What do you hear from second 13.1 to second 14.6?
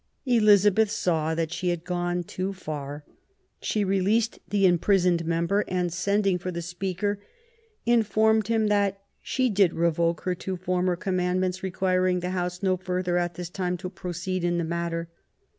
at this time to proceed in